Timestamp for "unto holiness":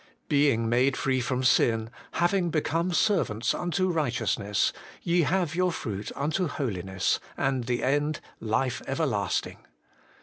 6.15-7.19